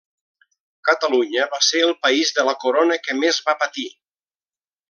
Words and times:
Catalunya 0.89 1.45
va 1.51 1.59
ser 1.67 1.83
el 1.89 1.93
país 2.07 2.33
de 2.39 2.47
la 2.51 2.57
Corona 2.67 3.01
que 3.07 3.19
més 3.23 3.43
va 3.51 3.59
patir. 3.65 3.89